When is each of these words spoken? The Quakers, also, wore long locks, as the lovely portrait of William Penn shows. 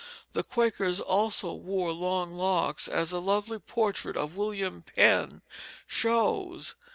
The 0.33 0.41
Quakers, 0.41 0.99
also, 0.99 1.53
wore 1.53 1.91
long 1.91 2.33
locks, 2.33 2.87
as 2.87 3.11
the 3.11 3.21
lovely 3.21 3.59
portrait 3.59 4.17
of 4.17 4.35
William 4.35 4.81
Penn 4.81 5.43
shows. 5.85 6.73